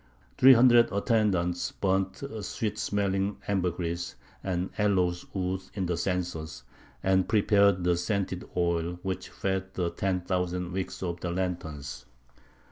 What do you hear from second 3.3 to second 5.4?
ambergris and aloes